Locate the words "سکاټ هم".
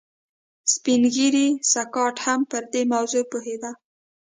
1.71-2.39